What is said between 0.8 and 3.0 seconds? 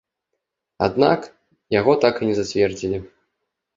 Аднак, яго так і не зацвердзілі.